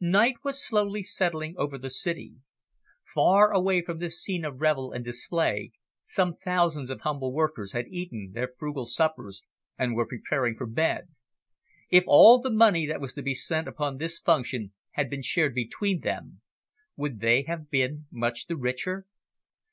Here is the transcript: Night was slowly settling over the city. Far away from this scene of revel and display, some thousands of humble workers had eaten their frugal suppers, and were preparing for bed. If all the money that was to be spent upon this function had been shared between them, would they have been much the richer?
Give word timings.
Night 0.00 0.36
was 0.44 0.64
slowly 0.64 1.02
settling 1.02 1.56
over 1.58 1.76
the 1.76 1.90
city. 1.90 2.36
Far 3.12 3.50
away 3.50 3.82
from 3.82 3.98
this 3.98 4.22
scene 4.22 4.44
of 4.44 4.60
revel 4.60 4.92
and 4.92 5.04
display, 5.04 5.72
some 6.04 6.32
thousands 6.32 6.90
of 6.90 7.00
humble 7.00 7.32
workers 7.32 7.72
had 7.72 7.88
eaten 7.88 8.30
their 8.32 8.52
frugal 8.56 8.86
suppers, 8.86 9.42
and 9.76 9.96
were 9.96 10.06
preparing 10.06 10.54
for 10.56 10.66
bed. 10.68 11.08
If 11.90 12.04
all 12.06 12.38
the 12.38 12.52
money 12.52 12.86
that 12.86 13.00
was 13.00 13.14
to 13.14 13.22
be 13.22 13.34
spent 13.34 13.66
upon 13.66 13.96
this 13.96 14.20
function 14.20 14.72
had 14.92 15.10
been 15.10 15.22
shared 15.22 15.56
between 15.56 16.02
them, 16.02 16.40
would 16.94 17.18
they 17.18 17.42
have 17.48 17.68
been 17.68 18.06
much 18.12 18.46
the 18.46 18.54
richer? 18.56 19.06